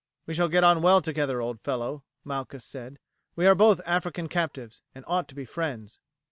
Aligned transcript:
"We 0.25 0.33
shall 0.33 0.49
get 0.49 0.63
on 0.63 0.81
well 0.81 0.99
together, 0.99 1.41
old 1.41 1.61
fellow," 1.61 2.03
Malchus 2.23 2.65
said. 2.65 2.97
"We 3.35 3.45
are 3.45 3.53
both 3.53 3.81
African 3.85 4.29
captives, 4.29 4.81
and 4.95 5.05
ought 5.07 5.27
to 5.27 5.35
be 5.35 5.45
friends." 5.45 5.99